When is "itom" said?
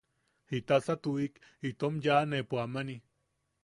1.69-1.93